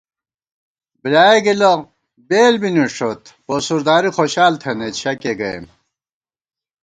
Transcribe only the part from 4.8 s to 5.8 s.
شکےگَئیم